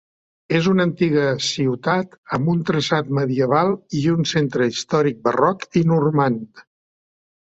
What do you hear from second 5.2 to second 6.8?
Barroc i Normand.